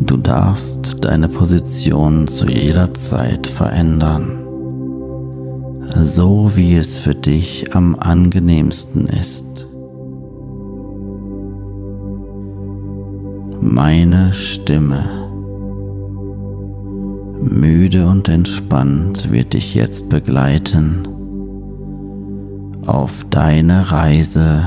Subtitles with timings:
[0.00, 4.38] Du darfst deine Position zu jeder Zeit verändern,
[6.02, 9.44] so wie es für dich am angenehmsten ist.
[13.60, 15.04] Meine Stimme,
[17.40, 21.08] müde und entspannt, wird dich jetzt begleiten
[22.86, 24.64] auf deine Reise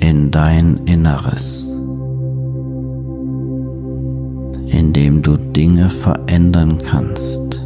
[0.00, 1.67] in dein Inneres.
[4.78, 7.60] Indem du Dinge verändern kannst,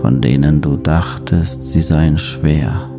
[0.00, 2.90] von denen du dachtest, sie seien schwer.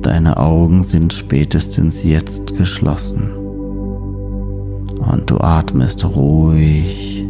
[0.00, 3.30] Deine Augen sind spätestens jetzt geschlossen
[5.12, 7.26] und du atmest ruhig,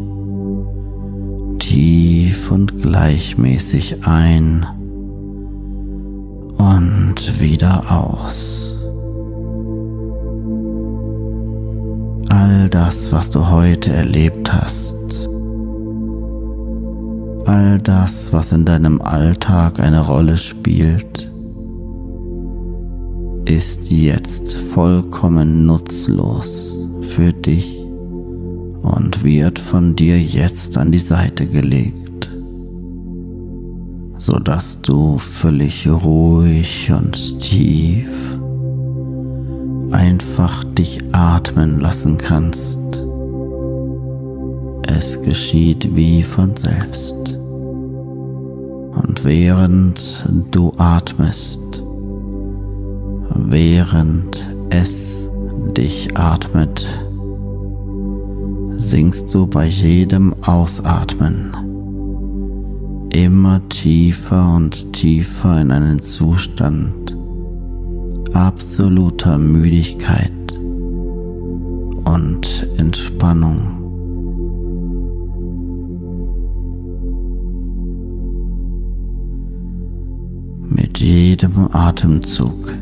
[1.59, 4.65] tief und gleichmäßig ein
[6.57, 8.58] und wieder aus.
[12.39, 14.97] All das, was du heute erlebt hast,
[17.47, 21.29] all das, was in deinem Alltag eine Rolle spielt,
[23.45, 26.87] ist jetzt vollkommen nutzlos
[27.17, 27.81] für dich
[28.83, 32.31] und wird von dir jetzt an die Seite gelegt,
[34.17, 38.38] sodass du völlig ruhig und tief
[39.99, 42.79] einfach dich atmen lassen kannst.
[44.87, 47.15] Es geschieht wie von selbst.
[48.95, 51.61] Und während du atmest,
[53.35, 54.41] während
[54.71, 55.19] es
[55.77, 56.87] dich atmet,
[58.71, 61.57] sinkst du bei jedem Ausatmen
[63.11, 67.18] immer tiefer und tiefer in einen Zustand
[68.35, 70.33] absoluter Müdigkeit
[72.05, 73.75] und Entspannung.
[80.69, 82.75] Mit jedem Atemzug,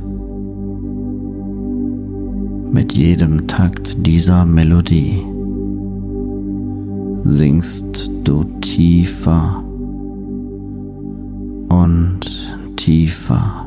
[2.70, 5.22] mit jedem Takt dieser Melodie
[7.24, 9.62] singst du tiefer
[11.68, 12.20] und
[12.76, 13.65] tiefer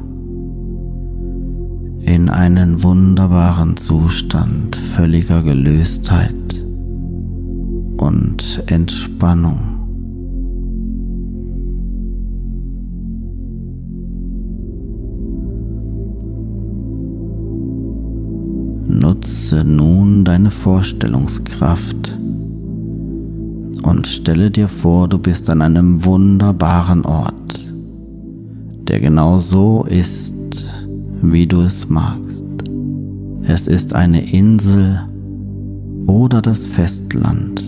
[2.09, 6.33] in einen wunderbaren Zustand völliger Gelöstheit
[7.97, 9.59] und Entspannung.
[18.87, 22.17] Nutze nun deine Vorstellungskraft
[23.83, 27.63] und stelle dir vor, du bist an einem wunderbaren Ort,
[28.87, 30.38] der genau so ist,
[31.21, 32.43] wie du es magst.
[33.43, 35.01] Es ist eine Insel
[36.07, 37.63] oder das Festland,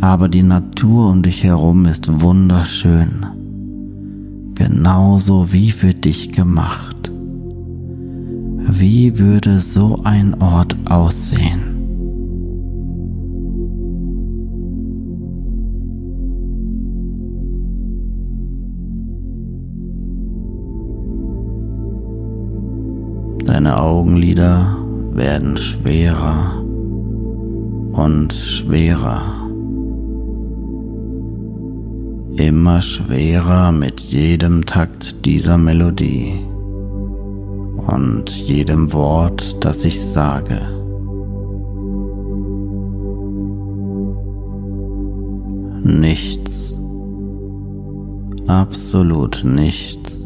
[0.00, 3.26] aber die Natur um dich herum ist wunderschön,
[4.54, 7.10] genauso wie für dich gemacht.
[8.66, 11.73] Wie würde so ein Ort aussehen?
[23.54, 24.76] Deine Augenlider
[25.12, 26.60] werden schwerer
[27.92, 29.22] und schwerer.
[32.36, 36.44] Immer schwerer mit jedem Takt dieser Melodie
[37.76, 40.60] und jedem Wort, das ich sage.
[45.80, 46.76] Nichts,
[48.48, 50.23] absolut nichts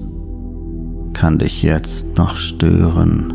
[1.19, 3.33] kann dich jetzt noch stören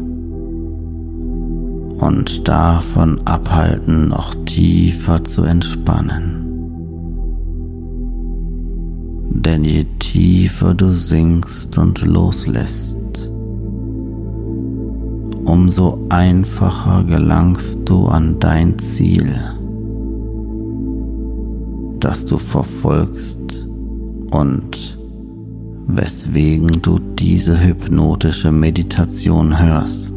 [2.00, 6.46] und davon abhalten, noch tiefer zu entspannen.
[9.32, 13.30] Denn je tiefer du sinkst und loslässt,
[15.44, 19.36] umso einfacher gelangst du an dein Ziel,
[22.00, 23.68] das du verfolgst
[24.32, 25.03] und
[25.96, 30.14] weswegen du diese hypnotische Meditation hörst.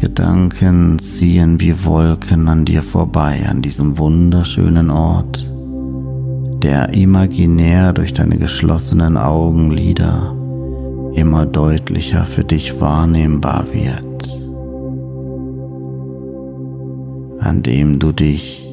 [0.00, 5.44] Gedanken ziehen wie Wolken an dir vorbei, an diesem wunderschönen Ort,
[6.62, 10.34] der imaginär durch deine geschlossenen Augenlider
[11.14, 14.08] immer deutlicher für dich wahrnehmbar wird.
[17.40, 18.67] an dem du dich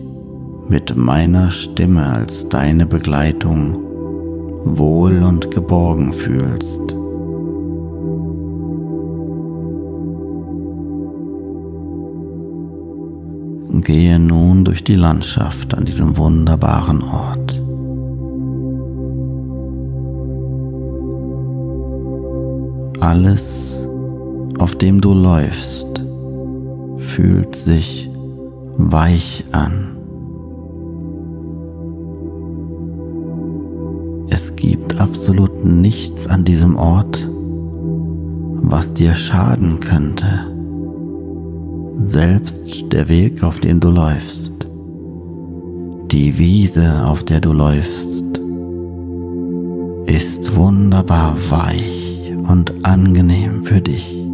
[0.68, 3.76] mit meiner Stimme als deine Begleitung
[4.66, 6.82] wohl und geborgen fühlst.
[13.84, 17.62] Gehe nun durch die Landschaft an diesem wunderbaren Ort.
[23.00, 23.88] Alles,
[24.58, 26.04] auf dem du läufst,
[26.98, 28.10] fühlt sich
[28.78, 29.95] weich an.
[34.38, 37.26] Es gibt absolut nichts an diesem Ort,
[38.56, 40.28] was dir schaden könnte.
[42.06, 44.68] Selbst der Weg, auf dem du läufst,
[46.12, 48.26] die Wiese, auf der du läufst,
[50.06, 54.25] ist wunderbar weich und angenehm für dich.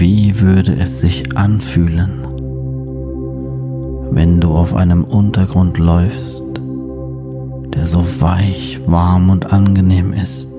[0.00, 2.22] Wie würde es sich anfühlen,
[4.12, 6.44] wenn du auf einem Untergrund läufst,
[7.74, 10.50] der so weich, warm und angenehm ist,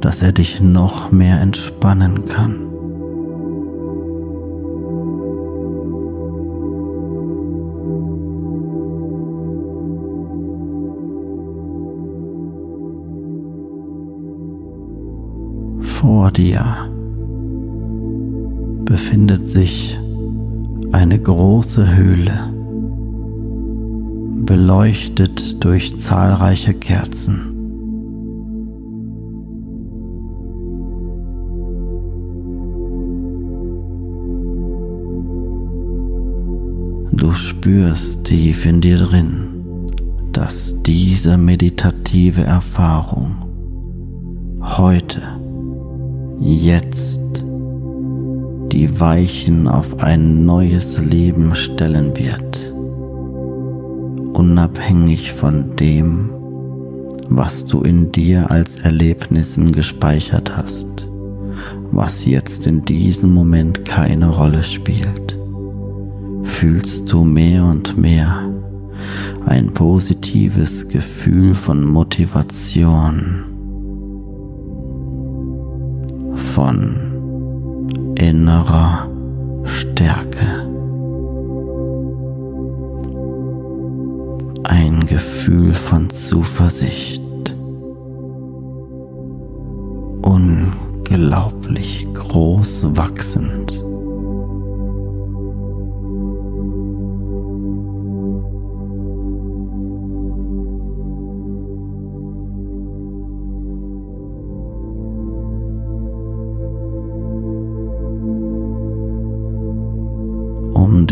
[0.00, 2.62] dass er dich noch mehr entspannen kann?
[15.82, 16.95] Vor dir
[18.96, 19.94] befindet sich
[20.92, 22.50] eine große Höhle,
[24.46, 27.52] beleuchtet durch zahlreiche Kerzen.
[37.12, 39.84] Du spürst tief in dir drin,
[40.32, 43.44] dass diese meditative Erfahrung
[44.62, 45.20] heute,
[46.40, 47.25] jetzt
[48.76, 52.74] die Weichen auf ein neues Leben stellen wird,
[54.36, 56.28] unabhängig von dem,
[57.30, 60.88] was du in dir als Erlebnissen gespeichert hast,
[61.90, 65.38] was jetzt in diesem Moment keine Rolle spielt,
[66.42, 68.42] fühlst du mehr und mehr
[69.46, 73.42] ein positives Gefühl von Motivation,
[76.54, 77.05] von
[78.18, 79.08] innerer
[79.64, 80.68] Stärke.
[84.64, 87.22] Ein Gefühl von Zuversicht.
[90.22, 93.85] Unglaublich groß wachsend.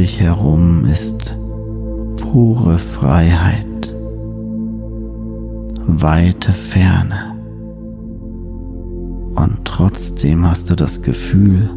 [0.05, 1.35] Dich herum ist
[2.19, 3.95] pure Freiheit,
[5.87, 7.35] weite Ferne.
[9.35, 11.71] Und trotzdem hast du das Gefühl,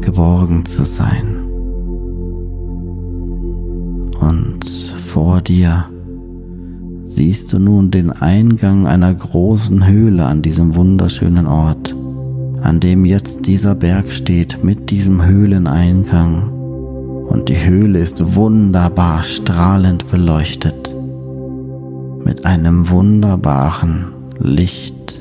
[0.00, 1.44] geborgen zu sein.
[4.20, 4.64] Und
[5.06, 5.84] vor dir
[7.04, 11.94] siehst du nun den Eingang einer großen Höhle an diesem wunderschönen Ort,
[12.60, 16.53] an dem jetzt dieser Berg steht mit diesem Höhleneingang
[17.26, 20.94] und die Höhle ist wunderbar strahlend beleuchtet
[22.24, 25.20] mit einem wunderbaren Licht,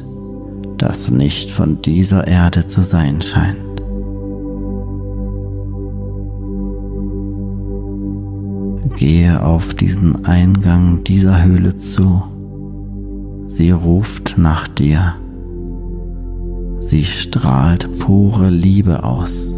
[0.78, 3.58] das nicht von dieser Erde zu sein scheint.
[8.96, 12.24] Gehe auf diesen Eingang dieser Höhle zu.
[13.48, 15.16] Sie ruft nach dir.
[16.80, 19.56] Sie strahlt pure Liebe aus.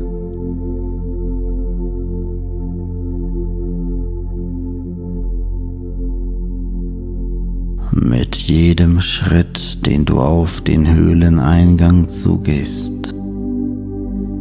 [7.97, 13.13] Mit jedem Schritt, den du auf den Höhleneingang zugehst,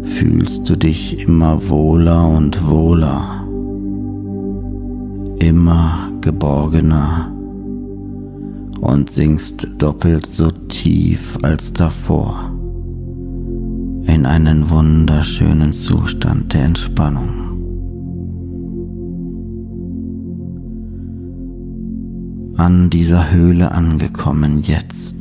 [0.02, 3.46] fühlst du dich immer wohler und wohler,
[5.38, 7.32] immer geborgener
[8.80, 12.50] und sinkst doppelt so tief als davor
[14.08, 17.43] in einen wunderschönen Zustand der Entspannung.
[22.56, 25.16] An dieser Höhle angekommen jetzt.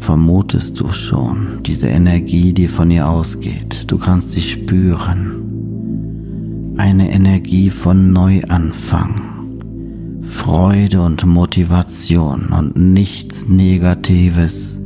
[0.00, 3.84] Vermutest du schon diese Energie, die von ihr ausgeht.
[3.86, 5.40] Du kannst sie spüren.
[6.76, 9.48] Eine Energie von Neuanfang,
[10.22, 14.76] Freude und Motivation und nichts Negatives,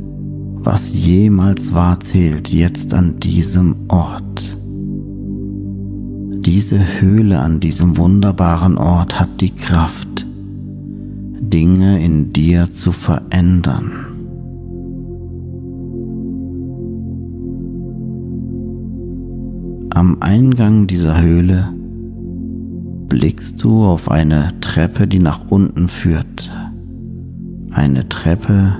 [0.61, 4.58] was jemals war, zählt jetzt an diesem Ort.
[6.45, 10.25] Diese Höhle an diesem wunderbaren Ort hat die Kraft,
[11.41, 13.91] Dinge in dir zu verändern.
[19.89, 21.73] Am Eingang dieser Höhle
[23.09, 26.49] blickst du auf eine Treppe, die nach unten führt.
[27.71, 28.77] Eine Treppe,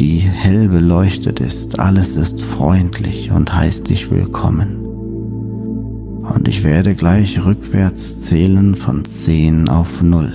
[0.00, 1.78] die hell beleuchtet ist.
[1.78, 4.83] Alles ist freundlich und heißt dich willkommen.
[6.24, 10.32] Und ich werde gleich rückwärts zählen von 10 auf 0.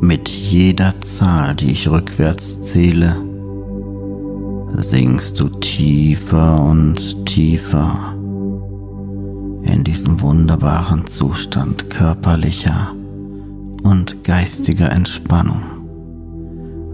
[0.00, 3.16] Mit jeder Zahl, die ich rückwärts zähle,
[4.68, 8.14] sinkst du tiefer und tiefer
[9.62, 12.94] in diesen wunderbaren Zustand körperlicher
[13.82, 15.62] und geistiger Entspannung,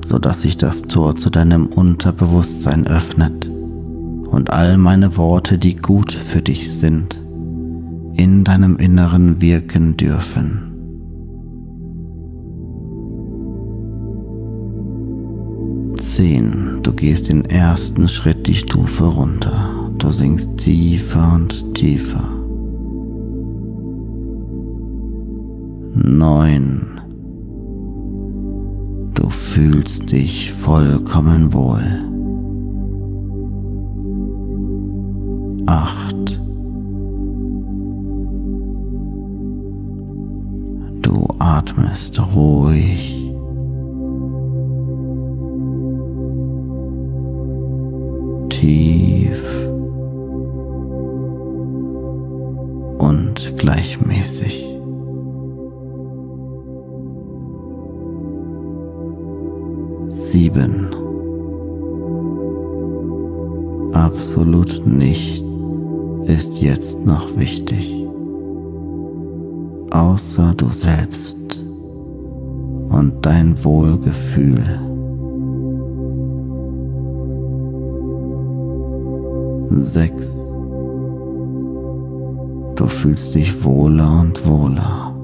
[0.04, 3.50] sodass sich das Tor zu deinem Unterbewusstsein öffnet
[4.36, 7.16] und all meine Worte, die gut für dich sind,
[8.16, 10.62] in deinem Inneren wirken dürfen.
[15.96, 16.80] Zehn.
[16.82, 19.90] Du gehst den ersten Schritt die Stufe runter.
[19.96, 22.28] Du sinkst tiefer und tiefer.
[25.94, 27.00] Neun.
[29.14, 32.15] Du fühlst dich vollkommen wohl.
[35.76, 36.40] Acht.
[41.02, 43.30] Du atmest ruhig.
[48.48, 49.68] Tief
[52.98, 54.64] und gleichmäßig.
[60.08, 60.86] Sieben.
[63.92, 65.45] Absolut nichts
[66.26, 68.04] ist jetzt noch wichtig,
[69.90, 71.36] außer du selbst
[72.88, 74.80] und dein Wohlgefühl.
[79.70, 80.36] Sechs.
[82.74, 85.14] Du fühlst dich wohler und wohler.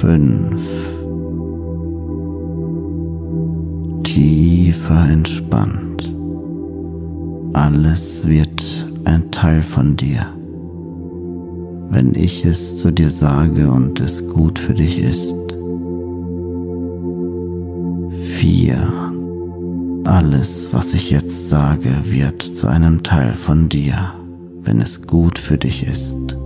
[0.00, 0.73] Fünf.
[4.14, 6.08] Tiefer entspannt.
[7.52, 10.24] Alles wird ein Teil von dir.
[11.90, 15.34] Wenn ich es zu dir sage und es gut für dich ist.
[18.38, 18.88] Vier.
[20.04, 24.14] Alles, was ich jetzt sage, wird zu einem Teil von dir,
[24.62, 26.36] wenn es gut für dich ist.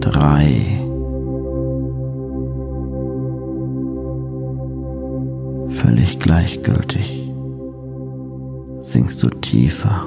[0.00, 0.85] Drei.
[5.86, 7.30] Völlig gleichgültig,
[8.80, 10.04] sinkst du tiefer,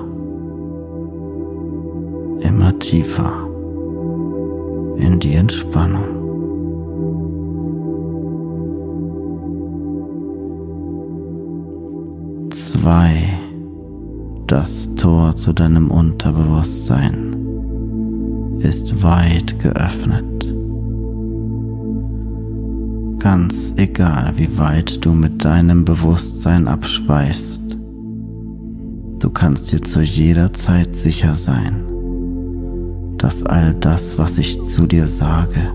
[2.41, 3.31] immer tiefer.
[4.97, 6.03] In die Entspannung.
[12.51, 13.13] Zwei,
[14.47, 17.37] das Tor zu deinem Unterbewusstsein
[18.59, 20.38] ist weit geöffnet
[23.19, 27.61] ganz egal, wie weit du mit deinem Bewusstsein abschweifst.
[29.19, 31.83] Du kannst dir zu jeder Zeit sicher sein,
[33.17, 35.73] dass all das, was ich zu dir sage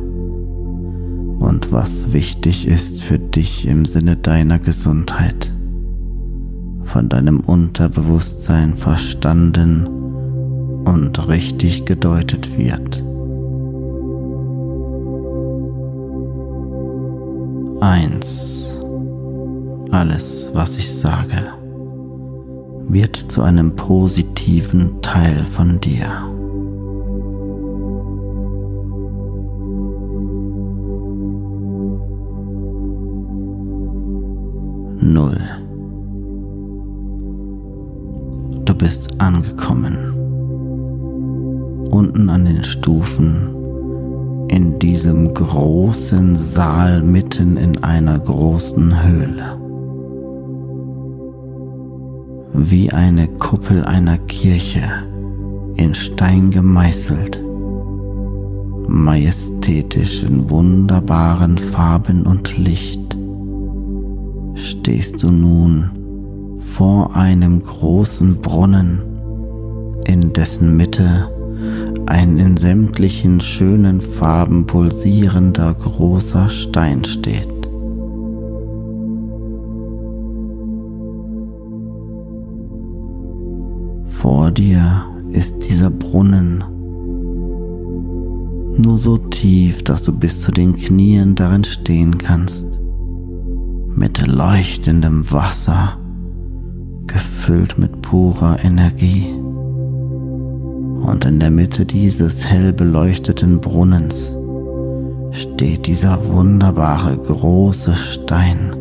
[1.38, 5.52] und was wichtig ist für dich im Sinne deiner Gesundheit,
[6.84, 9.86] von deinem Unterbewusstsein verstanden
[10.84, 13.03] und richtig gedeutet wird.
[17.84, 18.74] Eins.
[19.90, 21.52] Alles, was ich sage,
[22.88, 26.06] wird zu einem positiven Teil von dir.
[35.02, 35.38] Null.
[38.64, 40.14] Du bist angekommen.
[41.90, 43.53] Unten an den Stufen
[44.84, 49.58] diesem großen Saal mitten in einer großen Höhle.
[52.52, 54.82] Wie eine Kuppel einer Kirche
[55.76, 57.42] in Stein gemeißelt,
[58.86, 63.16] majestätisch in wunderbaren Farben und Licht,
[64.54, 69.00] stehst du nun vor einem großen Brunnen,
[70.06, 71.33] in dessen Mitte
[72.06, 77.48] ein in sämtlichen schönen Farben pulsierender großer Stein steht.
[84.08, 86.64] Vor dir ist dieser Brunnen,
[88.76, 92.66] nur so tief, dass du bis zu den Knien darin stehen kannst,
[93.94, 95.96] mit leuchtendem Wasser,
[97.06, 99.43] gefüllt mit purer Energie.
[101.04, 104.34] Und in der Mitte dieses hell beleuchteten Brunnens
[105.32, 108.74] steht dieser wunderbare große Stein,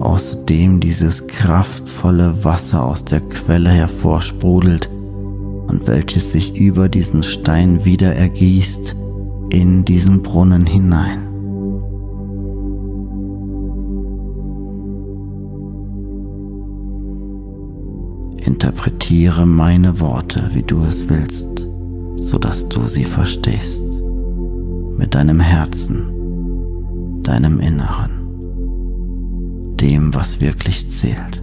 [0.00, 4.88] aus dem dieses kraftvolle Wasser aus der Quelle hervorsprudelt
[5.66, 8.96] und welches sich über diesen Stein wieder ergießt
[9.50, 11.33] in diesen Brunnen hinein.
[18.54, 21.66] Interpretiere meine Worte, wie du es willst,
[22.22, 23.84] sodass du sie verstehst,
[24.96, 28.12] mit deinem Herzen, deinem Inneren,
[29.80, 31.42] dem, was wirklich zählt.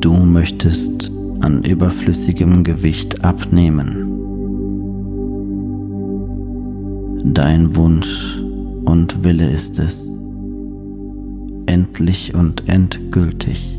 [0.00, 4.06] Du möchtest an überflüssigem Gewicht abnehmen.
[7.34, 8.40] Dein Wunsch
[8.86, 10.09] und Wille ist es,
[11.70, 13.78] endlich und endgültig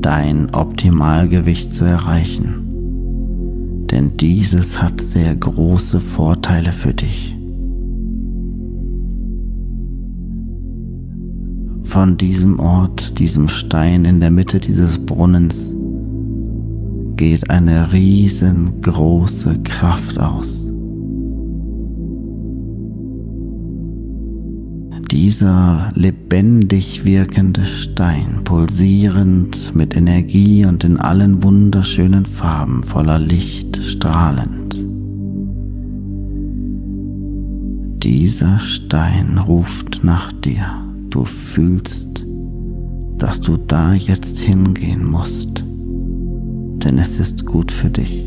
[0.00, 3.86] dein Optimalgewicht zu erreichen.
[3.90, 7.36] Denn dieses hat sehr große Vorteile für dich.
[11.84, 15.72] Von diesem Ort, diesem Stein in der Mitte dieses Brunnens,
[17.16, 20.65] geht eine riesengroße Kraft aus.
[25.16, 34.74] Dieser lebendig wirkende Stein, pulsierend mit Energie und in allen wunderschönen Farben voller Licht strahlend.
[38.04, 40.84] Dieser Stein ruft nach dir.
[41.08, 42.22] Du fühlst,
[43.16, 45.64] dass du da jetzt hingehen musst
[46.86, 48.24] denn es ist gut für dich.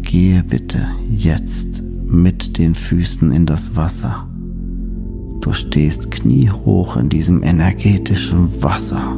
[0.00, 4.26] Gehe bitte jetzt mit den Füßen in das Wasser.
[5.40, 9.16] Du stehst kniehoch in diesem energetischen Wasser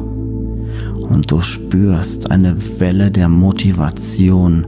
[1.09, 4.67] und du spürst eine Welle der Motivation,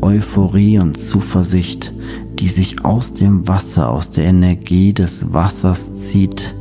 [0.00, 1.92] Euphorie und Zuversicht,
[2.38, 6.54] die sich aus dem Wasser, aus der Energie des Wassers zieht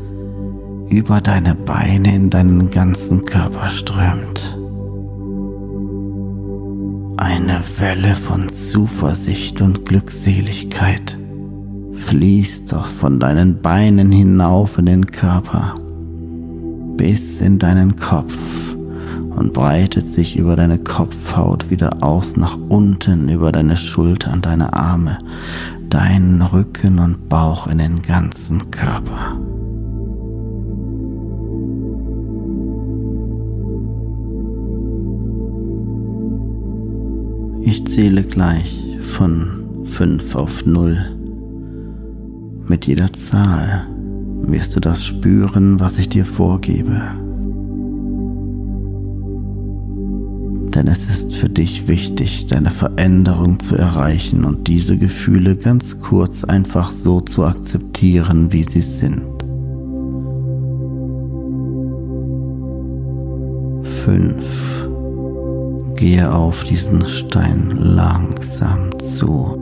[0.90, 4.59] über deine Beine in deinen ganzen Körper strömt.
[7.30, 11.16] Eine Welle von Zuversicht und Glückseligkeit
[11.94, 15.76] fließt doch von deinen Beinen hinauf in den Körper
[16.98, 18.36] bis in deinen Kopf
[19.30, 25.20] und breitet sich über deine Kopfhaut wieder aus nach unten über deine Schultern, deine Arme,
[25.88, 29.38] deinen Rücken und Bauch in den ganzen Körper.
[37.70, 40.98] Ich zähle gleich von 5 auf 0.
[42.68, 43.86] Mit jeder Zahl
[44.42, 47.00] wirst du das spüren, was ich dir vorgebe.
[50.74, 56.44] Denn es ist für dich wichtig, deine Veränderung zu erreichen und diese Gefühle ganz kurz
[56.44, 59.44] einfach so zu akzeptieren, wie sie sind.
[64.04, 64.69] Fünf.
[66.00, 69.58] Gehe auf diesen Stein langsam zu.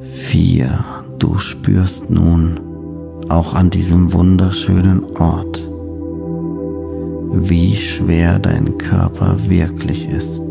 [0.00, 0.84] Vier.
[1.20, 2.58] Du spürst nun
[3.28, 5.62] auch an diesem wunderschönen Ort,
[7.34, 10.42] wie schwer dein Körper wirklich ist.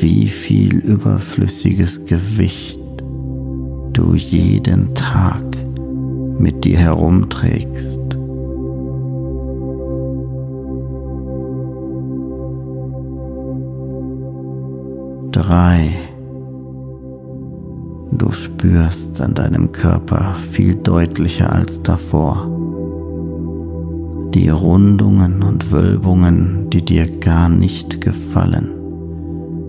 [0.00, 2.78] Wie viel überflüssiges Gewicht
[3.92, 5.42] du jeden Tag
[6.38, 8.01] mit dir herumträgst.
[15.32, 15.90] Drei.
[18.12, 22.52] Du spürst an deinem Körper viel deutlicher als davor
[24.34, 28.70] die Rundungen und Wölbungen, die dir gar nicht gefallen,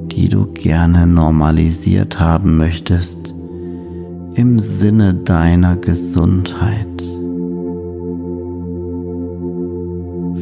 [0.10, 3.34] die du gerne normalisiert haben möchtest
[4.36, 6.88] im Sinne deiner Gesundheit.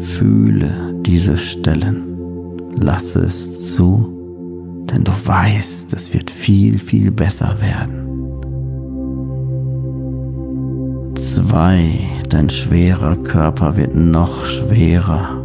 [0.04, 2.04] Fühle diese Stellen,
[2.80, 4.21] lasse es zu
[4.92, 8.08] denn du weißt, es wird viel, viel besser werden.
[11.16, 12.00] Zwei,
[12.30, 15.38] dein schwerer Körper wird noch schwerer.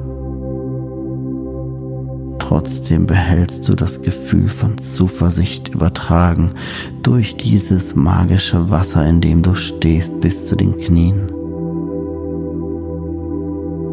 [2.38, 6.52] Trotzdem behältst du das Gefühl von Zuversicht übertragen
[7.02, 11.35] durch dieses magische Wasser, in dem du stehst, bis zu den Knien.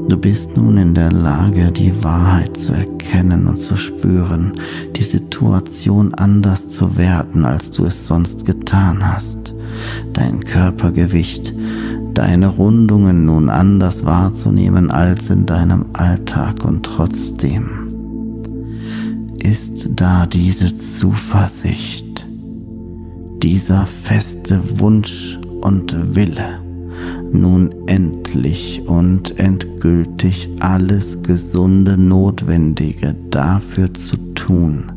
[0.09, 4.53] Du bist nun in der Lage, die Wahrheit zu erkennen und zu spüren,
[4.95, 9.55] die Situation anders zu werten, als du es sonst getan hast,
[10.11, 11.53] dein Körpergewicht,
[12.13, 17.69] deine Rundungen nun anders wahrzunehmen als in deinem Alltag und trotzdem.
[19.39, 22.25] Ist da diese Zuversicht,
[23.41, 26.62] dieser feste Wunsch und Wille,
[27.33, 34.91] nun endlich und endgültig alles gesunde Notwendige dafür zu tun,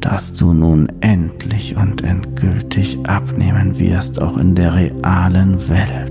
[0.00, 6.10] dass du nun endlich und endgültig abnehmen wirst, auch in der realen Welt.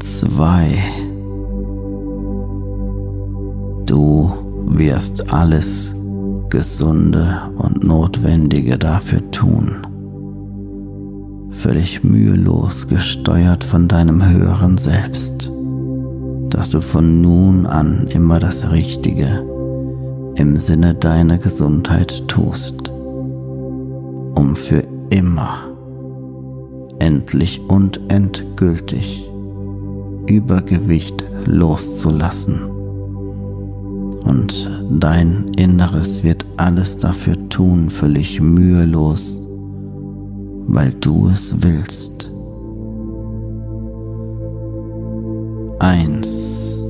[0.00, 0.78] Zwei
[3.88, 4.30] Du
[4.66, 5.94] wirst alles
[6.50, 9.78] Gesunde und Notwendige dafür tun.
[11.52, 15.50] Völlig mühelos gesteuert von deinem höheren Selbst,
[16.50, 19.42] dass du von nun an immer das Richtige
[20.34, 25.60] im Sinne deiner Gesundheit tust, um für immer,
[26.98, 29.26] endlich und endgültig
[30.26, 32.77] Übergewicht loszulassen
[34.24, 39.44] und dein Inneres wird alles dafür tun, völlig mühelos,
[40.66, 42.30] weil du es willst.
[45.78, 46.82] Eins.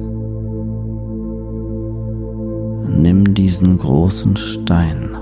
[3.00, 5.16] Nimm diesen großen Stein,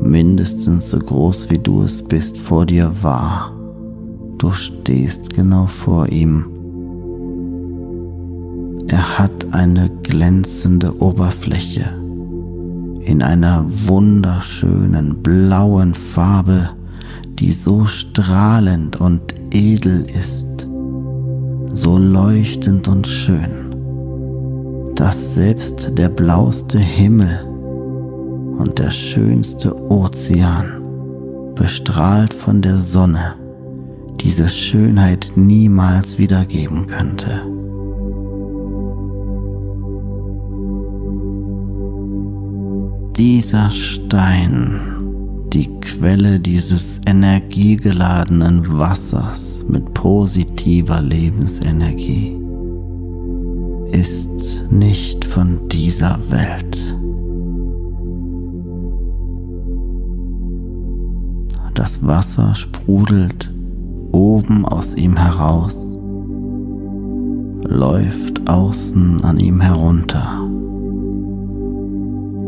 [0.00, 3.52] mindestens so groß wie du es bist, vor dir wahr.
[4.38, 6.53] Du stehst genau vor ihm
[8.94, 11.84] er hat eine glänzende Oberfläche
[13.00, 16.70] in einer wunderschönen blauen Farbe,
[17.40, 20.68] die so strahlend und edel ist,
[21.74, 27.44] so leuchtend und schön, dass selbst der blauste Himmel
[28.58, 30.70] und der schönste Ozean,
[31.56, 33.34] bestrahlt von der Sonne,
[34.20, 37.53] diese Schönheit niemals wiedergeben könnte.
[43.16, 44.80] Dieser Stein
[45.52, 52.36] die Quelle dieses energiegeladenen Wassers mit positiver Lebensenergie
[53.92, 54.28] ist
[54.70, 56.80] nicht von dieser Welt.
[61.74, 63.52] Das Wasser sprudelt
[64.10, 65.76] oben aus ihm heraus,
[67.68, 70.44] läuft außen an ihm herunter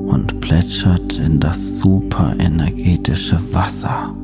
[0.07, 4.15] und plätschert in das superenergetische Wasser,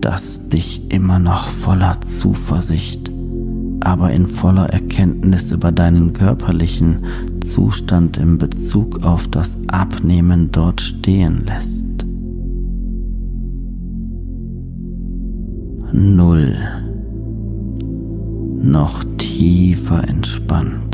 [0.00, 3.10] das dich immer noch voller Zuversicht,
[3.80, 7.02] aber in voller Erkenntnis über deinen körperlichen
[7.44, 11.86] Zustand in Bezug auf das Abnehmen dort stehen lässt.
[15.92, 16.54] Null.
[18.62, 20.89] Noch tiefer entspannt.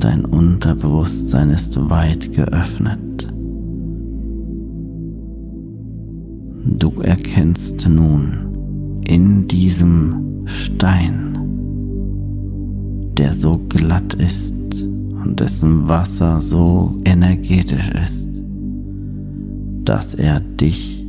[0.00, 3.28] Dein Unterbewusstsein ist weit geöffnet.
[6.78, 11.38] Du erkennst nun in diesem Stein,
[13.18, 14.54] der so glatt ist
[15.22, 18.28] und dessen Wasser so energetisch ist,
[19.84, 21.04] dass er dich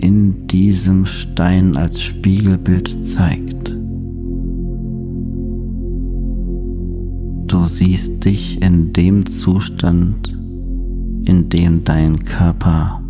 [0.00, 3.73] in diesem Stein als Spiegelbild zeigt.
[7.54, 10.26] Du siehst dich in dem Zustand,
[11.24, 13.00] in dem dein Körper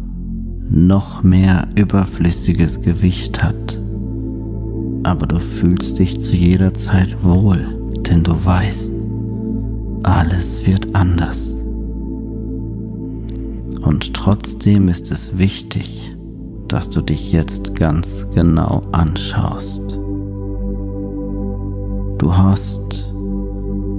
[0.69, 3.81] noch mehr überflüssiges Gewicht hat.
[5.03, 7.67] Aber du fühlst dich zu jeder Zeit wohl,
[8.07, 8.93] denn du weißt,
[10.03, 11.55] alles wird anders.
[13.81, 16.15] Und trotzdem ist es wichtig,
[16.69, 19.99] dass du dich jetzt ganz genau anschaust.
[22.19, 23.14] Du hast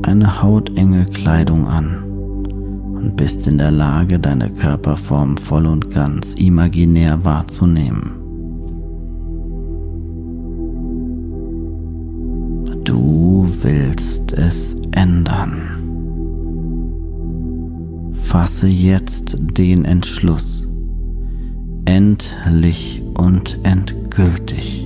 [0.06, 2.04] eine hautenge Kleidung an
[2.96, 8.16] und bist in der Lage, deine Körperform voll und ganz imaginär wahrzunehmen.
[12.84, 15.76] Du willst es ändern.
[18.22, 20.68] fasse jetzt den Entschluss,
[21.86, 24.86] endlich und endgültig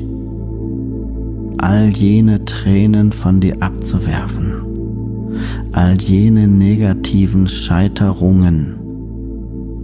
[1.58, 4.69] all jene Tränen von dir abzuwerfen,
[5.72, 8.76] all jene negativen Scheiterungen,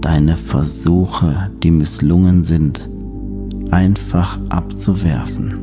[0.01, 2.89] deine Versuche, die misslungen sind,
[3.71, 5.59] einfach abzuwerfen.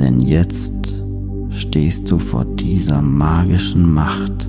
[0.00, 1.02] Denn jetzt
[1.50, 4.48] stehst du vor dieser magischen Macht.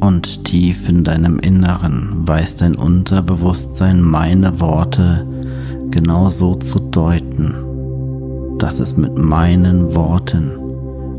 [0.00, 5.26] Und tief in deinem Inneren weiß dein Unterbewusstsein meine Worte
[5.90, 7.54] genauso zu deuten,
[8.58, 10.58] dass es mit meinen Worten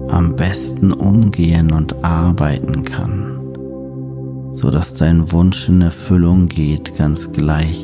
[0.09, 3.53] am besten umgehen und arbeiten kann,
[4.53, 7.83] so dass dein Wunsch in Erfüllung geht, ganz gleich,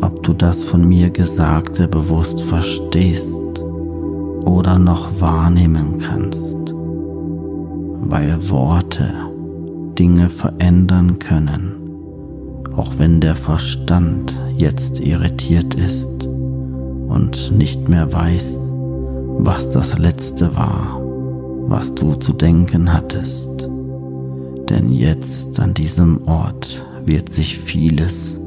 [0.00, 3.40] ob du das von mir Gesagte bewusst verstehst
[4.44, 6.56] oder noch wahrnehmen kannst,
[8.08, 9.08] weil Worte
[9.98, 11.74] Dinge verändern können,
[12.74, 16.19] auch wenn der Verstand jetzt irritiert ist
[17.10, 18.56] und nicht mehr weiß,
[19.38, 21.00] was das Letzte war,
[21.66, 23.68] was du zu denken hattest.
[24.68, 28.38] Denn jetzt an diesem Ort wird sich vieles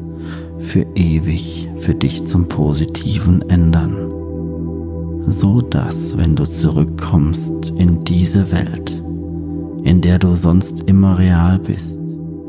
[0.60, 4.10] für ewig für dich zum Positiven ändern,
[5.24, 9.04] so dass, wenn du zurückkommst in diese Welt,
[9.84, 12.00] in der du sonst immer real bist,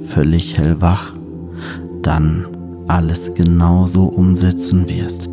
[0.07, 1.15] völlig hellwach,
[2.03, 2.47] dann
[2.87, 5.29] alles genauso umsetzen wirst,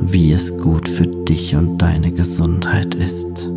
[0.00, 3.50] wie es gut für dich und deine Gesundheit ist.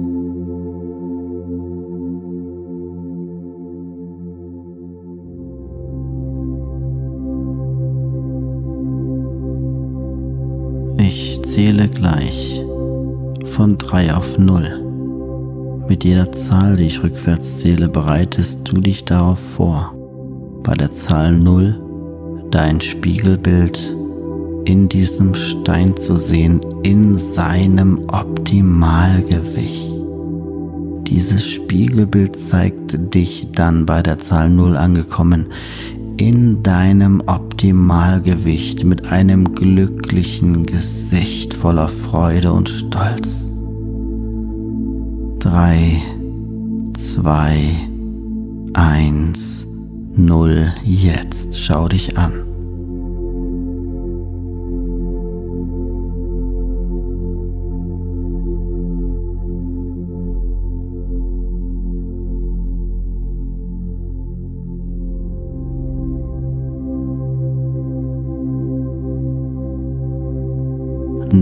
[10.97, 12.62] Ich zähle gleich
[13.47, 15.84] von 3 auf 0.
[15.88, 19.93] Mit jeder Zahl, die ich rückwärts zähle, bereitest du dich darauf vor.
[20.63, 21.80] Bei der Zahl 0
[22.51, 23.97] dein Spiegelbild
[24.65, 29.91] in diesem Stein zu sehen, in seinem Optimalgewicht.
[31.08, 35.47] Dieses Spiegelbild zeigt dich dann bei der Zahl 0 angekommen
[36.17, 43.54] in deinem Optimalgewicht mit einem glücklichen Gesicht voller Freude und Stolz.
[45.39, 46.02] 3,
[46.95, 47.58] 2,
[48.74, 49.67] 1,
[50.15, 51.58] Null jetzt.
[51.58, 52.50] Schau dich an.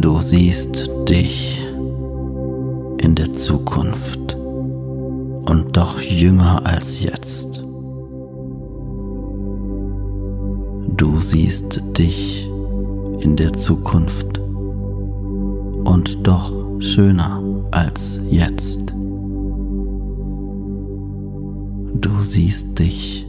[0.02, 1.62] Du siehst dich
[3.00, 7.62] in der Zukunft und doch jünger als jetzt.
[10.96, 12.50] Du siehst dich
[13.20, 14.40] in der Zukunft
[15.84, 18.80] und doch schöner als jetzt.
[21.96, 23.28] Du siehst dich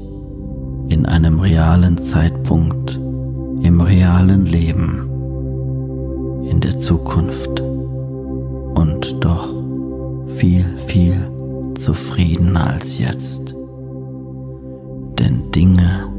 [0.89, 2.95] in einem realen Zeitpunkt
[3.63, 5.10] im realen Leben
[6.51, 9.49] in der Zukunft und doch
[10.37, 11.15] viel, viel
[11.79, 13.55] zufriedener als jetzt.
[15.19, 16.11] Denn Dinge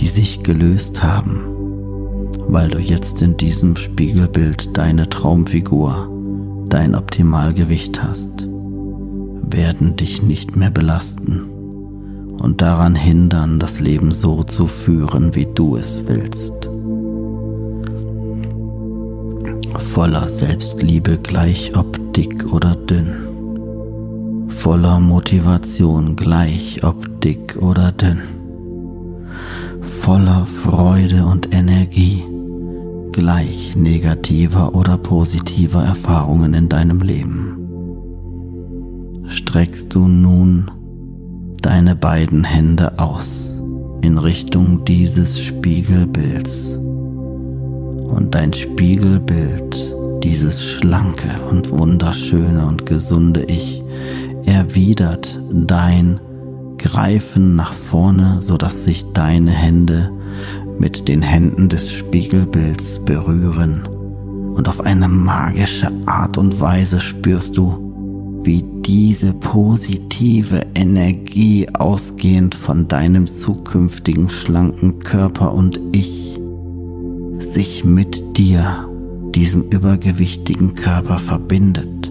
[0.00, 1.40] die sich gelöst haben,
[2.48, 6.08] weil du jetzt in diesem Spiegelbild deine Traumfigur,
[6.68, 8.48] dein Optimalgewicht hast,
[9.42, 11.50] werden dich nicht mehr belasten
[12.40, 16.70] und daran hindern, das Leben so zu führen, wie du es willst.
[20.00, 24.48] Voller Selbstliebe gleich ob dick oder dünn.
[24.48, 28.22] Voller Motivation gleich ob dick oder dünn
[30.00, 32.24] voller Freude und Energie,
[33.12, 37.58] gleich negativer oder positiver Erfahrungen in deinem Leben.
[39.28, 40.70] Streckst du nun
[41.60, 43.54] deine beiden Hände aus
[44.00, 46.72] in Richtung dieses Spiegelbilds
[48.10, 53.82] und dein Spiegelbild, dieses schlanke und wunderschöne und gesunde Ich,
[54.44, 56.20] erwidert dein
[56.78, 60.10] greifen nach vorne, sodass sich deine Hände
[60.78, 63.86] mit den Händen des Spiegelbilds berühren.
[64.54, 72.88] Und auf eine magische Art und Weise spürst du, wie diese positive Energie ausgehend von
[72.88, 76.39] deinem zukünftigen schlanken Körper und Ich
[77.40, 78.88] sich mit dir,
[79.34, 82.10] diesem übergewichtigen Körper verbindet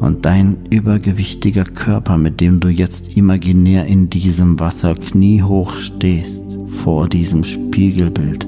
[0.00, 6.44] Und dein übergewichtiger Körper, mit dem du jetzt imaginär in diesem Wasser kniehoch stehst,
[6.82, 8.46] vor diesem Spiegelbild,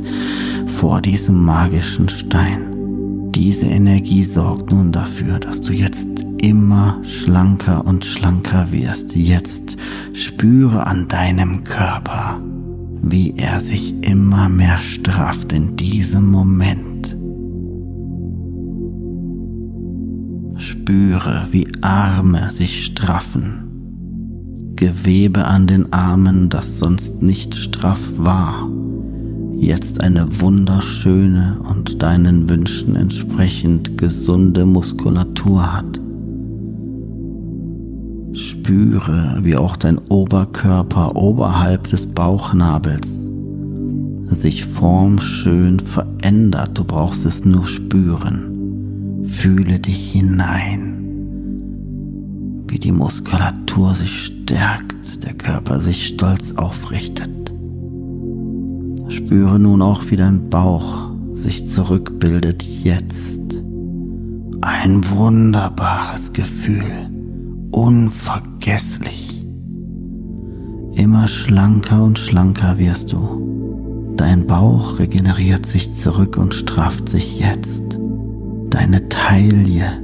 [0.76, 3.30] vor diesem magischen Stein.
[3.32, 6.08] Diese Energie sorgt nun dafür, dass du jetzt
[6.40, 9.14] immer schlanker und schlanker wirst.
[9.16, 9.76] Jetzt
[10.12, 12.40] spüre an deinem Körper,
[13.02, 17.16] wie er sich immer mehr strafft in diesem Moment.
[20.56, 23.60] Spüre, wie Arme sich straffen.
[24.76, 28.68] Gewebe an den Armen, das sonst nicht straff war,
[29.58, 36.00] jetzt eine wunderschöne und deinen Wünschen entsprechend gesunde Muskulatur hat.
[38.32, 43.08] Spüre, wie auch dein Oberkörper oberhalb des Bauchnabels
[44.26, 46.78] sich formschön verändert.
[46.78, 49.24] Du brauchst es nur spüren.
[49.24, 50.96] Fühle dich hinein,
[52.68, 57.52] wie die Muskulatur sich stärkt, der Körper sich stolz aufrichtet.
[59.08, 63.40] Spüre nun auch, wie dein Bauch sich zurückbildet jetzt.
[64.62, 67.09] Ein wunderbares Gefühl
[67.70, 69.46] unvergesslich.
[70.94, 74.14] Immer schlanker und schlanker wirst du.
[74.16, 77.98] Dein Bauch regeneriert sich zurück und strafft sich jetzt.
[78.68, 80.02] Deine Taille,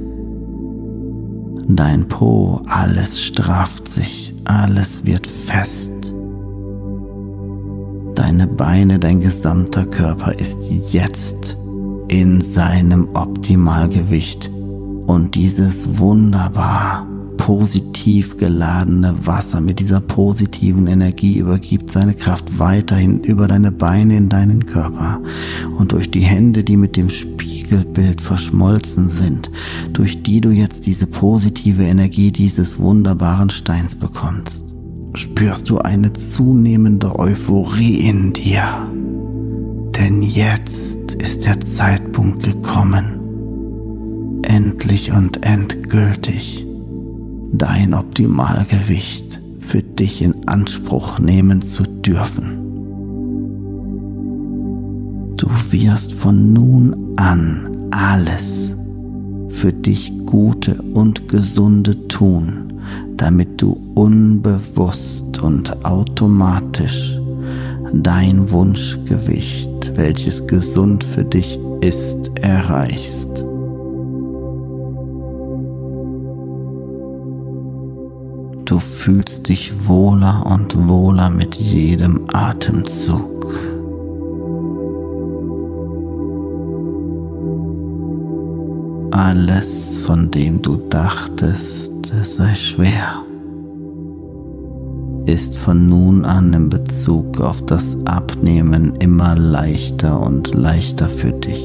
[1.67, 5.91] dein Po, alles strafft sich, alles wird fest.
[8.15, 11.57] Deine Beine, dein gesamter Körper ist jetzt
[12.07, 14.49] in seinem Optimalgewicht
[15.05, 17.05] und dieses wunderbar
[17.37, 24.27] positiv geladene Wasser mit dieser positiven Energie übergibt seine Kraft weiterhin über deine Beine in
[24.27, 25.21] deinen Körper.
[25.77, 29.49] Und durch die Hände, die mit dem Spiegelbild verschmolzen sind,
[29.93, 34.65] durch die du jetzt diese positive Energie dieses wunderbaren Steins bekommst,
[35.13, 38.91] spürst du eine zunehmende Euphorie in dir.
[39.97, 43.21] Denn jetzt ist der Zeitpunkt gekommen,
[44.43, 46.66] endlich und endgültig
[47.51, 52.63] dein Optimalgewicht für dich in Anspruch nehmen zu dürfen.
[55.37, 58.73] Du wirst von nun an alles
[59.49, 62.73] für dich Gute und Gesunde tun,
[63.15, 67.19] damit du unbewusst und automatisch
[67.93, 73.36] dein Wunschgewicht, welches gesund für dich ist, erreichst.
[78.67, 83.47] Du fühlst dich wohler und wohler mit jedem Atemzug.
[89.11, 93.23] Alles, von dem du dachtest, es sei schwer,
[95.27, 101.63] ist von nun an in Bezug auf das Abnehmen immer leichter und leichter für dich.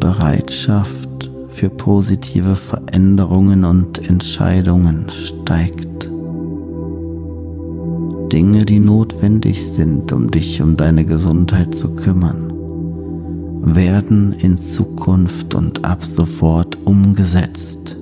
[0.00, 1.13] Bereitschaft
[1.54, 6.10] für positive Veränderungen und Entscheidungen steigt.
[8.32, 12.52] Dinge, die notwendig sind, um dich um deine Gesundheit zu kümmern,
[13.62, 17.96] werden in Zukunft und ab sofort umgesetzt,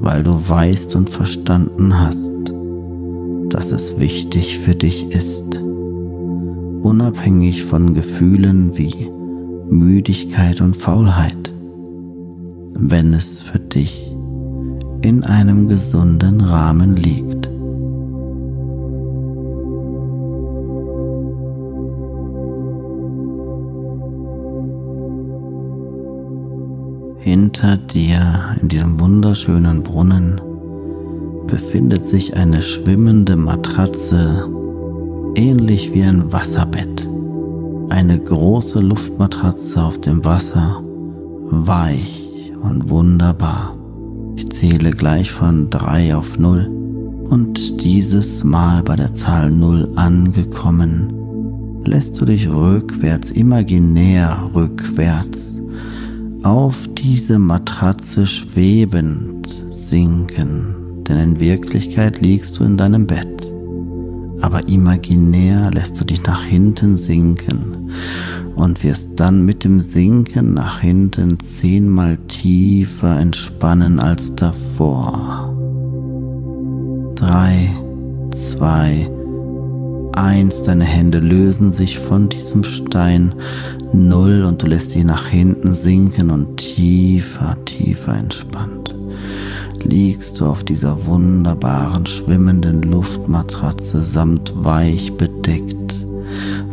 [0.00, 2.30] weil du weißt und verstanden hast,
[3.48, 5.60] dass es wichtig für dich ist,
[6.82, 9.08] unabhängig von Gefühlen wie
[9.68, 11.52] Müdigkeit und Faulheit
[12.82, 14.10] wenn es für dich
[15.02, 17.48] in einem gesunden Rahmen liegt.
[27.18, 30.40] Hinter dir in diesem wunderschönen Brunnen
[31.46, 34.48] befindet sich eine schwimmende Matratze,
[35.34, 37.06] ähnlich wie ein Wasserbett.
[37.90, 40.82] Eine große Luftmatratze auf dem Wasser,
[41.50, 42.29] weich
[42.62, 43.76] und wunderbar.
[44.36, 46.66] Ich zähle gleich von 3 auf 0
[47.28, 51.12] und dieses Mal bei der Zahl 0 angekommen,
[51.84, 55.60] lässt du dich rückwärts, imaginär rückwärts,
[56.42, 63.52] auf diese Matratze schwebend sinken, denn in Wirklichkeit liegst du in deinem Bett,
[64.40, 67.90] aber imaginär lässt du dich nach hinten sinken
[68.60, 75.54] und wirst dann mit dem Sinken nach hinten zehnmal tiefer entspannen als davor.
[77.16, 77.70] Drei,
[78.32, 79.10] zwei,
[80.12, 83.34] Eins, deine Hände lösen sich von diesem Stein.
[83.92, 88.94] Null und du lässt dich nach hinten sinken und tiefer, tiefer entspannt.
[89.82, 95.89] Liegst du auf dieser wunderbaren schwimmenden Luftmatratze samt weich bedeckt.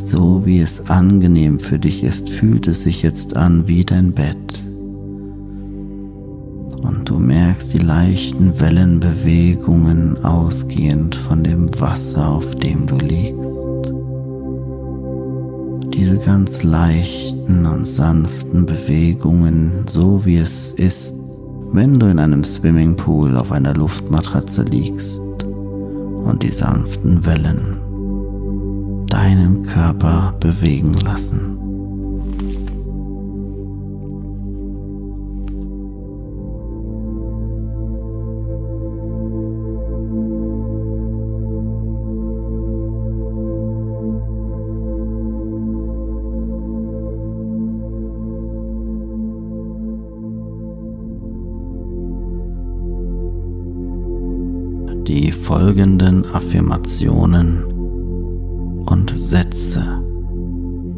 [0.07, 4.63] So wie es angenehm für dich ist, fühlt es sich jetzt an wie dein Bett
[6.81, 13.91] und du merkst die leichten Wellenbewegungen ausgehend von dem Wasser, auf dem du liegst.
[15.93, 21.15] Diese ganz leichten und sanften Bewegungen, so wie es ist,
[21.73, 27.86] wenn du in einem Swimmingpool auf einer Luftmatratze liegst und die sanften Wellen
[29.07, 31.57] deinen Körper bewegen lassen.
[55.07, 57.66] die folgenden Affirmationen
[58.87, 60.01] und Sätze,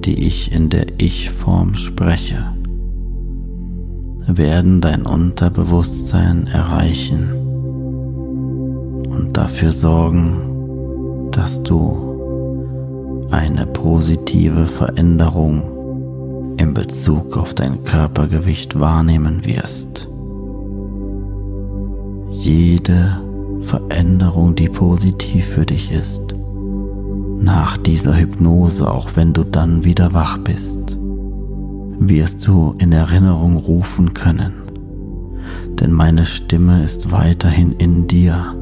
[0.05, 2.53] die ich in der Ich-Form spreche,
[4.27, 7.33] werden dein Unterbewusstsein erreichen
[9.09, 20.07] und dafür sorgen, dass du eine positive Veränderung in Bezug auf dein Körpergewicht wahrnehmen wirst.
[22.31, 23.21] Jede
[23.61, 26.38] Veränderung, die positiv für dich ist.
[27.41, 30.97] Nach dieser Hypnose, auch wenn du dann wieder wach bist,
[31.97, 34.53] wirst du in Erinnerung rufen können.
[35.79, 38.55] Denn meine Stimme ist weiterhin in dir,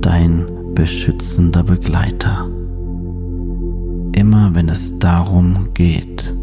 [0.00, 2.48] dein beschützender Begleiter.
[4.12, 6.34] Immer wenn es darum geht,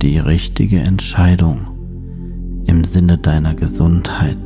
[0.00, 1.66] die richtige Entscheidung
[2.66, 4.36] im Sinne deiner Gesundheit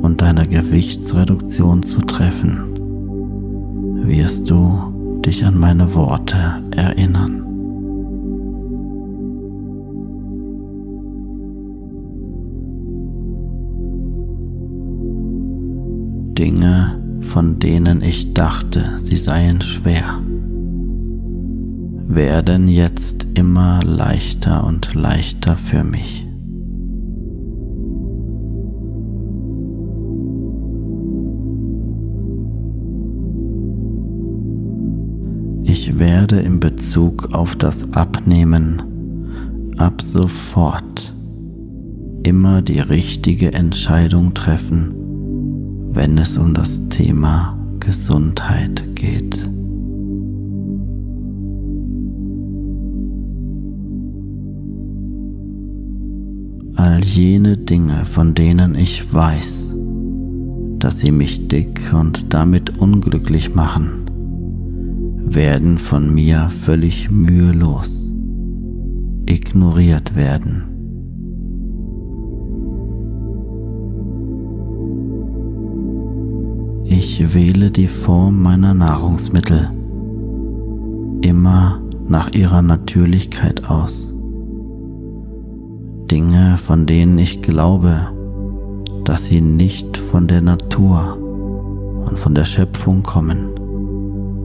[0.00, 2.69] und deiner Gewichtsreduktion zu treffen,
[4.02, 7.40] wirst du dich an meine Worte erinnern.
[16.34, 20.20] Dinge, von denen ich dachte, sie seien schwer,
[22.08, 26.29] werden jetzt immer leichter und leichter für mich.
[36.00, 41.14] Werde in Bezug auf das Abnehmen ab sofort
[42.22, 44.94] immer die richtige Entscheidung treffen,
[45.92, 49.46] wenn es um das Thema Gesundheit geht.
[56.76, 59.74] All jene Dinge, von denen ich weiß,
[60.78, 64.06] dass sie mich dick und damit unglücklich machen,
[65.34, 68.10] werden von mir völlig mühelos
[69.26, 70.64] ignoriert werden.
[76.84, 79.70] Ich wähle die Form meiner Nahrungsmittel
[81.20, 84.12] immer nach ihrer Natürlichkeit aus.
[86.10, 88.08] Dinge, von denen ich glaube,
[89.04, 91.18] dass sie nicht von der Natur
[92.04, 93.59] und von der Schöpfung kommen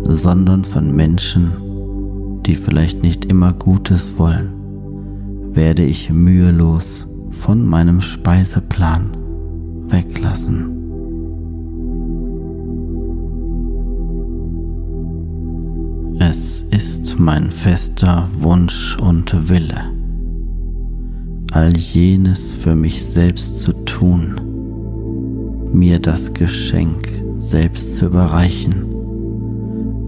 [0.08, 1.52] sondern von Menschen,
[2.46, 4.54] die vielleicht nicht immer Gutes wollen,
[5.54, 9.12] werde ich mühelos von meinem Speiseplan
[9.88, 10.72] weglassen.
[16.20, 19.92] Es ist mein fester Wunsch und Wille,
[21.52, 24.36] all jenes für mich selbst zu tun,
[25.74, 28.95] mir das Geschenk selbst zu überreichen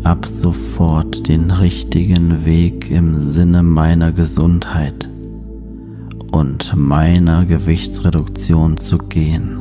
[0.08, 5.10] ab sofort den richtigen Weg im Sinne meiner Gesundheit
[6.32, 9.60] und meiner Gewichtsreduktion zu gehen.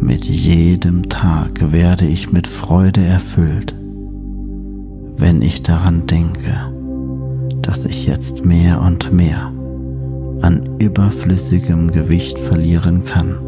[0.00, 3.74] Mit jedem Tag werde ich mit Freude erfüllt,
[5.16, 6.52] wenn ich daran denke,
[7.62, 9.50] dass ich jetzt mehr und mehr
[10.42, 13.45] an überflüssigem Gewicht verlieren kann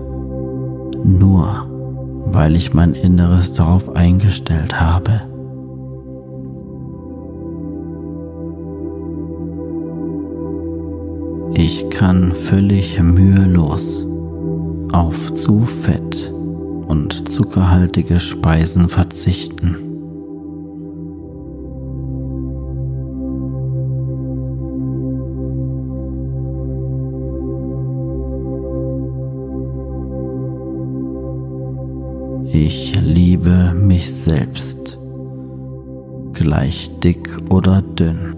[1.05, 1.69] nur
[2.33, 5.23] weil ich mein Inneres darauf eingestellt habe.
[11.55, 14.07] Ich kann völlig mühelos
[14.93, 16.33] auf zu fett
[16.87, 19.88] und zuckerhaltige Speisen verzichten.
[32.61, 34.99] Ich liebe mich selbst,
[36.33, 38.35] gleich dick oder dünn.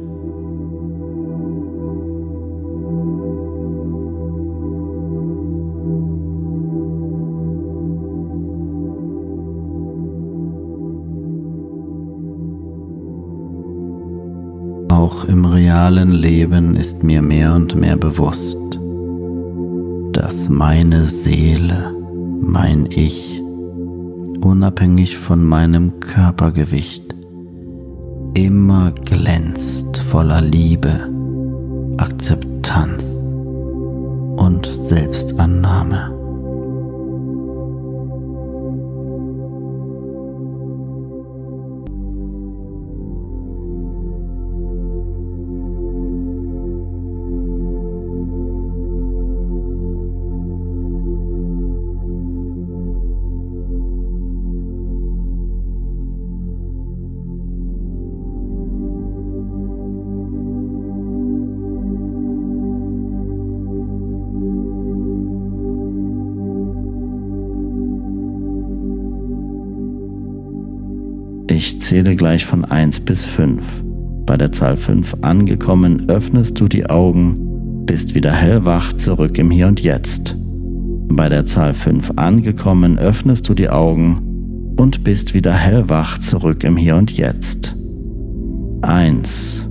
[14.91, 18.59] Auch im realen Leben ist mir mehr und mehr bewusst,
[20.13, 21.95] dass meine Seele,
[22.43, 23.40] mein Ich,
[24.41, 27.15] unabhängig von meinem Körpergewicht,
[28.35, 31.09] immer glänzt voller Liebe,
[31.99, 33.05] Akzeptanz
[34.37, 36.20] und Selbstannahme.
[71.91, 73.65] Zähle gleich von 1 bis 5.
[74.25, 79.67] Bei der Zahl 5 angekommen, öffnest du die Augen, bist wieder hellwach zurück im Hier
[79.67, 80.37] und Jetzt.
[81.09, 86.77] Bei der Zahl 5 angekommen, öffnest du die Augen und bist wieder hellwach zurück im
[86.77, 87.75] Hier und Jetzt.
[88.83, 89.67] 1.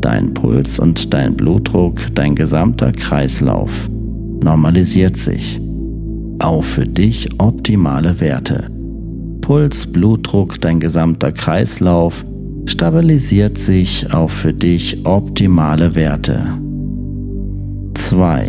[0.00, 3.90] Dein Puls und dein Blutdruck, dein gesamter Kreislauf
[4.44, 5.60] normalisiert sich
[6.38, 8.71] auf für dich optimale Werte.
[9.52, 12.24] Puls, Blutdruck, dein gesamter Kreislauf
[12.64, 16.58] stabilisiert sich auf für dich optimale Werte.
[17.92, 18.48] 2.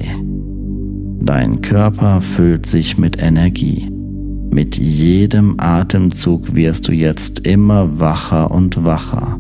[1.20, 3.92] Dein Körper füllt sich mit Energie.
[4.50, 9.38] Mit jedem Atemzug wirst du jetzt immer wacher und wacher.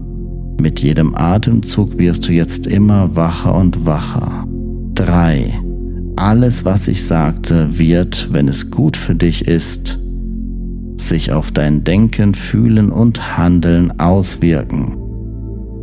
[0.59, 4.45] Mit jedem Atemzug wirst du jetzt immer wacher und wacher.
[4.95, 5.61] 3.
[6.17, 10.02] Alles, was ich sagte, wird, wenn es gut für dich ist,
[11.13, 14.97] sich auf dein Denken, Fühlen und Handeln auswirken.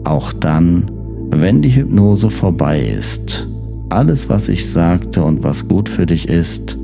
[0.03, 0.91] Auch dann,
[1.31, 3.47] wenn die Hypnose vorbei ist.
[3.91, 6.77] Alles, was ich sagte und was gut für dich ist,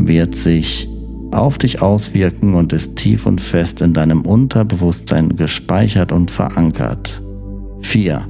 [0.00, 0.88] wird sich
[1.32, 7.22] auf dich auswirken und ist tief und fest in deinem Unterbewusstsein gespeichert und verankert.
[7.82, 8.26] 4.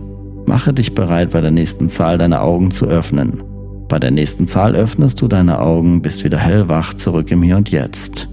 [0.47, 3.41] Mache dich bereit, bei der nächsten Zahl deine Augen zu öffnen.
[3.89, 7.71] Bei der nächsten Zahl öffnest du deine Augen, bist wieder hellwach zurück im Hier und
[7.71, 8.29] Jetzt.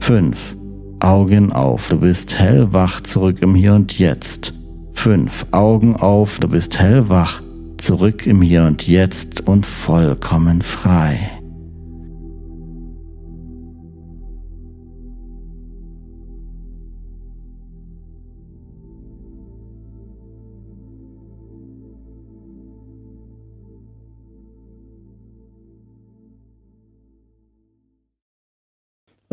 [0.00, 0.58] 5.
[1.02, 4.54] Augen auf, du bist hellwach zurück im Hier und Jetzt.
[4.94, 5.46] 5.
[5.50, 7.42] Augen auf, du bist hellwach
[7.76, 11.41] zurück im Hier und Jetzt und vollkommen frei.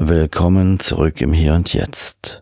[0.09, 2.41] Willkommen zurück im Hier und Jetzt.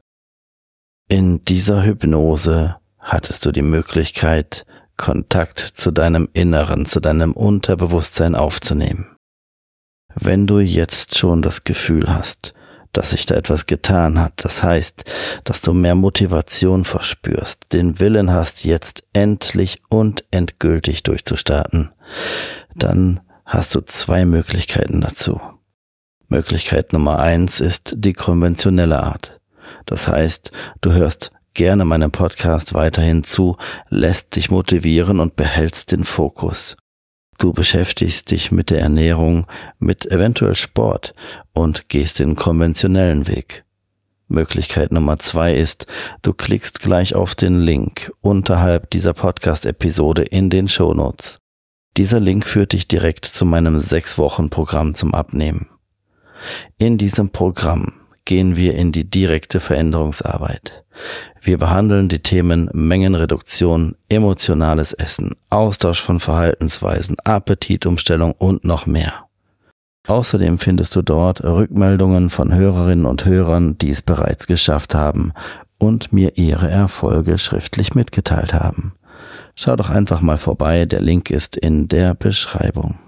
[1.10, 4.66] In dieser Hypnose hattest du die Möglichkeit,
[4.96, 9.18] Kontakt zu deinem Inneren, zu deinem Unterbewusstsein aufzunehmen.
[10.16, 12.54] Wenn du jetzt schon das Gefühl hast,
[12.94, 15.04] dass sich da etwas getan hat, das heißt,
[15.44, 21.92] dass du mehr Motivation verspürst, den Willen hast, jetzt endlich und endgültig durchzustarten,
[22.76, 25.42] dann hast du zwei Möglichkeiten dazu.
[26.30, 29.40] Möglichkeit Nummer eins ist die konventionelle Art.
[29.86, 30.52] Das heißt,
[30.82, 33.58] du hörst gerne meinem Podcast weiterhin zu,
[33.90, 36.78] lässt dich motivieren und behältst den Fokus.
[37.38, 39.48] Du beschäftigst dich mit der Ernährung,
[39.80, 41.14] mit eventuell Sport
[41.54, 43.64] und gehst den konventionellen Weg.
[44.28, 45.88] Möglichkeit Nummer zwei ist,
[46.22, 51.40] du klickst gleich auf den Link unterhalb dieser Podcast-Episode in den Show Notes.
[51.96, 55.70] Dieser Link führt dich direkt zu meinem sechs Wochen Programm zum Abnehmen.
[56.78, 57.94] In diesem Programm
[58.26, 60.84] gehen wir in die direkte Veränderungsarbeit.
[61.42, 69.28] Wir behandeln die Themen Mengenreduktion, emotionales Essen, Austausch von Verhaltensweisen, Appetitumstellung und noch mehr.
[70.08, 75.34] Außerdem findest du dort Rückmeldungen von Hörerinnen und Hörern, die es bereits geschafft haben
[75.78, 78.94] und mir ihre Erfolge schriftlich mitgeteilt haben.
[79.56, 83.00] Schau doch einfach mal vorbei, der Link ist in der Beschreibung.